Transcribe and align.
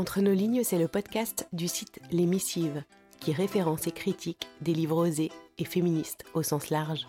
Entre 0.00 0.22
nos 0.22 0.32
lignes, 0.32 0.64
c'est 0.64 0.78
le 0.78 0.88
podcast 0.88 1.46
du 1.52 1.68
site 1.68 2.00
Les 2.10 2.24
Missives, 2.24 2.84
qui 3.20 3.34
référence 3.34 3.86
et 3.86 3.90
critique 3.90 4.48
des 4.62 4.72
livres 4.72 4.96
osés 4.96 5.30
et 5.58 5.66
féministes 5.66 6.24
au 6.32 6.42
sens 6.42 6.70
large. 6.70 7.06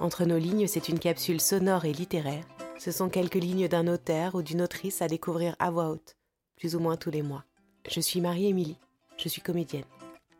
Entre 0.00 0.24
nos 0.24 0.38
lignes, 0.38 0.66
c'est 0.66 0.88
une 0.88 0.98
capsule 0.98 1.42
sonore 1.42 1.84
et 1.84 1.92
littéraire. 1.92 2.46
Ce 2.78 2.90
sont 2.90 3.10
quelques 3.10 3.34
lignes 3.34 3.68
d'un 3.68 3.86
auteur 3.86 4.34
ou 4.34 4.40
d'une 4.40 4.62
autrice 4.62 5.02
à 5.02 5.08
découvrir 5.08 5.56
à 5.58 5.70
voix 5.70 5.90
haute, 5.90 6.16
plus 6.56 6.74
ou 6.74 6.80
moins 6.80 6.96
tous 6.96 7.10
les 7.10 7.20
mois. 7.20 7.44
Je 7.86 8.00
suis 8.00 8.22
Marie-Émilie, 8.22 8.78
je 9.18 9.28
suis 9.28 9.42
comédienne. 9.42 9.84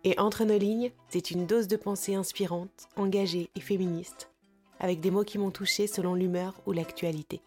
Et 0.03 0.19
Entre 0.19 0.47
nos 0.47 0.57
lignes, 0.57 0.93
c'est 1.11 1.31
une 1.31 1.45
dose 1.45 1.69
de 1.69 1.77
pensée 1.77 2.15
inspirante, 2.15 2.89
engagée 2.97 3.51
et 3.55 3.61
féministe, 3.61 4.31
avec 4.81 5.01
des 5.01 5.11
mots 5.11 5.25
qui 5.25 5.37
m'ont 5.37 5.51
touchée 5.51 5.89
selon 5.89 6.15
l'humeur 6.15 6.55
ou 6.65 6.73
l'actualité. 6.73 7.43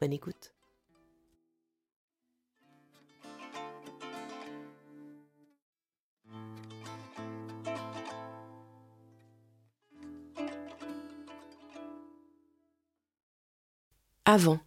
Bonne 0.00 0.14
écoute. 0.14 0.55
Avant, 14.28 14.58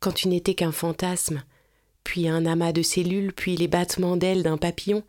quand 0.00 0.12
tu 0.12 0.28
n'étais 0.28 0.54
qu'un 0.54 0.70
fantasme, 0.70 1.42
puis 2.04 2.28
un 2.28 2.44
amas 2.44 2.72
de 2.72 2.82
cellules, 2.82 3.32
puis 3.32 3.56
les 3.56 3.68
battements 3.68 4.18
d'ailes 4.18 4.42
d'un 4.42 4.58
papillon, 4.58 5.02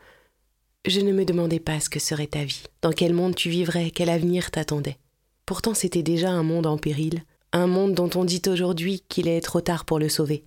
je 0.86 1.02
ne 1.02 1.12
me 1.12 1.26
demandais 1.26 1.60
pas 1.60 1.82
ce 1.82 1.90
que 1.90 2.00
serait 2.00 2.28
ta 2.28 2.46
vie, 2.46 2.64
dans 2.82 2.94
quel 2.94 3.14
monde 3.14 3.36
tu 3.36 3.50
vivrais, 3.50 3.92
quel 3.92 4.10
avenir 4.10 4.52
t'attendait. 4.52 4.98
Pourtant 5.46 5.74
c'était 5.74 6.02
déjà 6.02 6.30
un 6.32 6.44
monde 6.44 6.66
en 6.66 6.78
péril, 6.78 7.24
un 7.52 7.68
monde 7.68 7.94
dont 7.94 8.10
on 8.16 8.24
dit 8.24 8.42
aujourd'hui 8.48 9.04
qu'il 9.10 9.28
est 9.28 9.42
trop 9.42 9.60
tard 9.60 9.84
pour 9.84 10.00
le 10.00 10.08
sauver. 10.08 10.46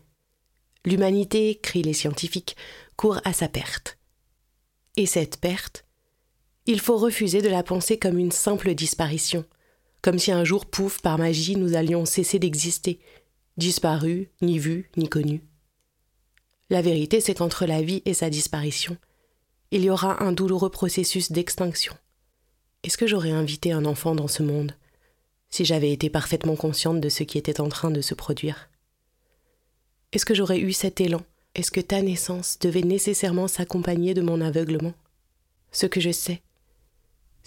L'humanité, 0.87 1.60
crient 1.62 1.82
les 1.82 1.93
scientifiques, 1.93 2.57
court 2.96 3.20
à 3.24 3.34
sa 3.34 3.48
perte. 3.48 3.98
Et 4.96 5.05
cette 5.05 5.37
perte, 5.37 5.85
il 6.65 6.80
faut 6.80 6.96
refuser 6.96 7.43
de 7.43 7.51
la 7.51 7.63
penser 7.63 7.98
comme 7.98 8.16
une 8.16 8.32
simple 8.32 8.74
disparition, 8.74 9.45
comme 10.02 10.18
si 10.18 10.30
un 10.32 10.45
jour, 10.45 10.66
pouf, 10.66 11.01
par 11.01 11.18
magie, 11.18 11.57
nous 11.57 11.74
allions 11.74 12.04
cesser 12.04 12.38
d'exister, 12.38 13.01
disparus, 13.57 14.29
ni 14.41 14.59
vus, 14.59 14.91
ni 14.96 15.09
connus. 15.09 15.43
La 16.71 16.82
vérité, 16.82 17.21
c'est 17.21 17.35
qu'entre 17.35 17.66
la 17.66 17.82
vie 17.82 18.02
et 18.04 18.15
sa 18.15 18.30
disparition, 18.30 18.96
il 19.71 19.85
y 19.85 19.91
aura 19.91 20.23
un 20.23 20.32
douloureux 20.32 20.71
processus 20.71 21.32
d'extinction. 21.32 21.95
Est-ce 22.85 22.96
que 22.96 23.07
j'aurais 23.07 23.30
invité 23.30 23.73
un 23.73 23.85
enfant 23.85 24.15
dans 24.15 24.29
ce 24.29 24.43
monde 24.43 24.74
si 25.51 25.65
j'avais 25.65 25.93
été 25.93 26.10
parfaitement 26.10 26.57
consciente 26.57 27.01
de 27.01 27.09
ce 27.09 27.23
qui 27.23 27.38
était 27.38 27.60
en 27.60 27.69
train 27.69 27.91
de 27.91 28.01
se 28.01 28.15
produire? 28.15 28.69
Est-ce 30.13 30.24
que 30.24 30.35
j'aurais 30.35 30.60
eu 30.60 30.73
cet 30.73 31.01
élan? 31.01 31.23
Est-ce 31.54 31.71
que 31.71 31.80
ta 31.80 32.02
naissance 32.02 32.59
devait 32.59 32.82
nécessairement 32.82 33.49
s'accompagner 33.49 34.15
de 34.15 34.23
mon 34.23 34.41
aveuglement? 34.41 34.95
Ce 35.73 35.87
que 35.87 36.01
je 36.01 36.13
sais, 36.13 36.43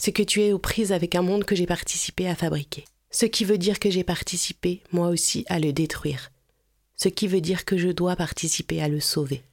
c'est 0.01 0.13
que 0.13 0.23
tu 0.23 0.41
es 0.41 0.51
aux 0.51 0.57
prises 0.57 0.93
avec 0.93 1.13
un 1.13 1.21
monde 1.21 1.45
que 1.45 1.55
j'ai 1.55 1.67
participé 1.67 2.27
à 2.27 2.33
fabriquer. 2.33 2.85
Ce 3.11 3.27
qui 3.27 3.45
veut 3.45 3.59
dire 3.59 3.77
que 3.77 3.91
j'ai 3.91 4.03
participé, 4.03 4.81
moi 4.91 5.09
aussi, 5.09 5.45
à 5.47 5.59
le 5.59 5.73
détruire. 5.73 6.31
Ce 6.95 7.07
qui 7.07 7.27
veut 7.27 7.39
dire 7.39 7.65
que 7.65 7.77
je 7.77 7.89
dois 7.89 8.15
participer 8.15 8.81
à 8.81 8.87
le 8.87 8.99
sauver. 8.99 9.43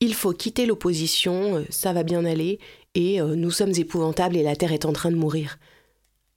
Il 0.00 0.12
faut 0.12 0.34
quitter 0.34 0.66
l'opposition, 0.66 1.56
euh, 1.56 1.64
ça 1.70 1.94
va 1.94 2.02
bien 2.02 2.26
aller, 2.26 2.58
et 2.94 3.18
euh, 3.18 3.34
nous 3.34 3.50
sommes 3.50 3.72
épouvantables 3.74 4.36
et 4.36 4.42
la 4.42 4.56
Terre 4.56 4.72
est 4.72 4.84
en 4.84 4.92
train 4.92 5.10
de 5.10 5.16
mourir. 5.16 5.58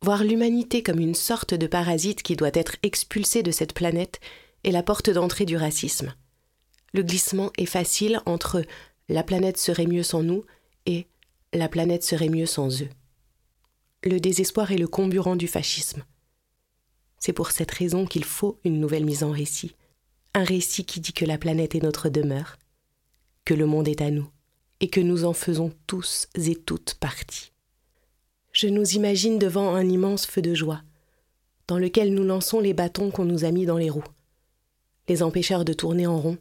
Voir 0.02 0.23
l'humanité 0.23 0.82
comme 0.82 1.02
une 1.02 1.16
sorte 1.16 1.54
de 1.54 1.68
parasite 1.68 2.23
qui 2.23 2.38
doit 2.38 2.52
être 2.54 2.78
expulsé 2.84 3.44
de 3.44 3.52
cette 3.52 3.73
planète 3.73 4.22
est 4.64 4.72
la 4.72 4.82
porte 4.82 5.10
d'entrée 5.10 5.45
du 5.45 5.58
racisme. 5.58 6.14
Le 6.94 7.04
glissement 7.04 7.52
est 7.58 7.66
facile 7.66 8.22
entre 8.26 8.64
la 9.10 9.23
planète 9.23 9.58
serait 9.58 9.88
mieux 9.88 10.04
sans 10.04 10.23
nous 10.23 10.45
et 10.86 11.06
la 11.52 11.68
planète 11.68 12.06
serait 12.06 12.30
mieux 12.30 12.45
sans 12.45 12.82
eux 12.82 12.90
le 14.03 14.20
désespoir 14.20 14.72
est 14.72 14.78
le 14.78 14.88
comburant 14.88 15.36
du 15.36 15.48
fascisme. 15.48 16.04
C'est 17.20 17.33
pour 17.33 17.52
cette 17.52 17.72
raison 17.72 18.05
qu'il 18.05 18.23
faut 18.23 18.60
une 18.64 18.80
nouvelle 18.80 19.05
mise 19.05 19.23
en 19.23 19.32
récit, 19.32 19.76
un 20.33 20.44
récit 20.44 20.86
qui 20.86 20.99
dit 20.99 21.14
que 21.14 21.26
la 21.26 21.38
planète 21.38 21.76
est 21.76 21.83
notre 21.83 22.10
demeure, 22.10 22.58
que 23.44 23.54
le 23.54 23.66
monde 23.66 23.88
est 23.88 24.02
à 24.02 24.11
nous, 24.11 24.30
et 24.80 24.89
que 24.89 25.02
nous 25.02 25.26
en 25.26 25.33
faisons 25.33 25.73
tous 25.88 26.27
et 26.36 26.55
toutes 26.55 26.94
partie. 26.95 27.52
Je 28.52 28.67
nous 28.67 28.86
imagine 28.92 29.39
devant 29.39 29.73
un 29.73 29.88
immense 29.88 30.26
feu 30.26 30.42
de 30.42 30.54
joie, 30.54 30.83
dans 31.67 31.80
lequel 31.80 32.14
nous 32.14 32.23
lançons 32.23 32.60
les 32.60 32.73
bâtons 32.73 33.11
qu'on 33.11 33.26
nous 33.26 33.45
a 33.45 33.52
mis 33.52 33.66
dans 33.66 33.77
les 33.77 33.89
roues, 33.89 34.04
les 35.08 35.23
empêcheurs 35.23 35.66
de 35.66 35.73
tourner 35.73 36.08
en 36.08 36.20
rond, 36.20 36.38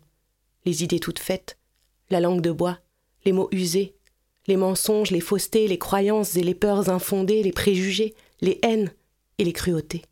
les 0.65 0.85
idées 0.85 1.01
toutes 1.01 1.19
faites, 1.19 1.59
la 2.11 2.21
langue 2.21 2.43
de 2.43 2.53
bois, 2.53 2.79
les 3.25 3.33
mots 3.33 3.49
usés, 3.51 3.96
les 4.47 4.57
mensonges, 4.57 5.11
les 5.11 5.21
faussetés, 5.21 5.67
les 5.67 5.79
croyances 5.79 6.37
et 6.37 6.43
les 6.43 6.55
peurs 6.55 6.89
infondées, 6.89 7.43
les 7.43 7.53
préjugés, 7.53 8.15
les 8.41 8.59
haines 8.63 8.93
et 9.39 9.45
les 9.45 9.53
cruautés. 9.53 10.03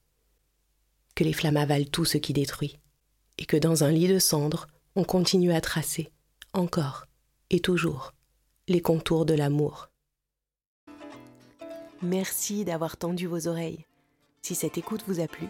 Que 1.14 1.24
les 1.24 1.32
flammes 1.32 1.56
avalent 1.56 1.88
tout 1.90 2.04
ce 2.04 2.18
qui 2.18 2.32
détruit, 2.32 2.78
et 3.38 3.46
que 3.46 3.56
dans 3.56 3.84
un 3.84 3.90
lit 3.90 4.08
de 4.08 4.18
cendres, 4.18 4.66
on 4.96 5.04
continue 5.04 5.52
à 5.52 5.60
tracer, 5.60 6.10
encore 6.52 7.06
et 7.50 7.60
toujours, 7.60 8.12
les 8.68 8.80
contours 8.80 9.26
de 9.26 9.34
l'amour. 9.34 9.90
Merci 12.02 12.64
d'avoir 12.64 12.96
tendu 12.96 13.26
vos 13.26 13.46
oreilles. 13.46 13.86
Si 14.42 14.54
cette 14.54 14.76
écoute 14.76 15.04
vous 15.06 15.20
a 15.20 15.26
plu, 15.28 15.46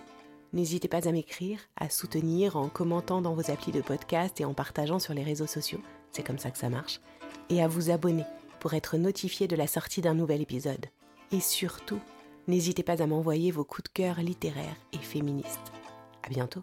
n'hésitez 0.52 0.88
pas 0.88 1.08
à 1.08 1.12
m'écrire, 1.12 1.58
à 1.76 1.88
soutenir 1.88 2.56
en 2.56 2.68
commentant 2.68 3.22
dans 3.22 3.34
vos 3.34 3.50
applis 3.50 3.72
de 3.72 3.80
podcast 3.80 4.40
et 4.40 4.44
en 4.44 4.54
partageant 4.54 4.98
sur 4.98 5.14
les 5.14 5.24
réseaux 5.24 5.46
sociaux, 5.46 5.80
c'est 6.12 6.22
comme 6.22 6.38
ça 6.38 6.50
que 6.50 6.58
ça 6.58 6.68
marche, 6.68 7.00
et 7.48 7.62
à 7.62 7.68
vous 7.68 7.90
abonner 7.90 8.24
pour 8.64 8.72
être 8.72 8.96
notifié 8.96 9.46
de 9.46 9.56
la 9.56 9.66
sortie 9.66 10.00
d'un 10.00 10.14
nouvel 10.14 10.40
épisode. 10.40 10.86
Et 11.32 11.40
surtout, 11.40 12.00
n'hésitez 12.48 12.82
pas 12.82 13.02
à 13.02 13.06
m'envoyer 13.06 13.50
vos 13.50 13.62
coups 13.62 13.90
de 13.90 13.92
cœur 13.92 14.20
littéraires 14.22 14.78
et 14.94 14.96
féministes. 14.96 15.70
À 16.22 16.30
bientôt! 16.30 16.62